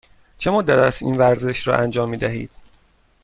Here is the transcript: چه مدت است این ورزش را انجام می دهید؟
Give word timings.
چه 0.37 0.51
مدت 0.51 0.77
است 0.77 1.03
این 1.03 1.15
ورزش 1.17 1.67
را 1.67 1.77
انجام 1.77 2.09
می 2.09 2.17
دهید؟ 2.17 2.51